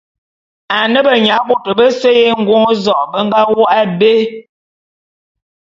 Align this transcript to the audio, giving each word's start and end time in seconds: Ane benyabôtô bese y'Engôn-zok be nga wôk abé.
Ane 0.77 0.99
benyabôtô 1.07 1.71
bese 1.79 2.09
y'Engôn-zok 2.19 3.01
be 3.11 3.19
nga 3.25 3.41
wôk 3.53 3.71
abé. 3.81 4.13